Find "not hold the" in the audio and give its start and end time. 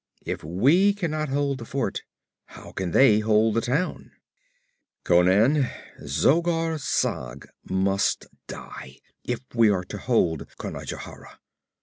1.11-1.63